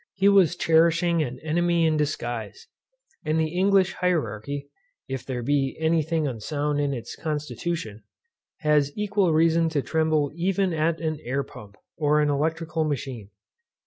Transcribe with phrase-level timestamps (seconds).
[0.15, 2.65] He was cherishing an enemy in disguise.
[3.23, 4.67] And the English hierarchy
[5.07, 8.01] (if there be any thing unsound in its constitution)
[8.61, 13.29] has equal reason to tremble even at an air pump, or an electrical machine.